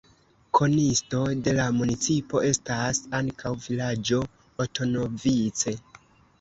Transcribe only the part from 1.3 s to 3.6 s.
de la municipo estas ankaŭ